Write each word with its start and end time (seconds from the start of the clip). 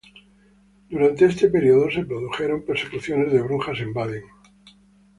Durante 0.89 1.25
este 1.25 1.47
periodo 1.47 1.91
se 1.91 2.03
produjeron 2.03 2.65
persecuciones 2.65 3.31
de 3.31 3.39
brujas 3.39 3.79
en 3.81 3.93
Baden. 3.93 4.23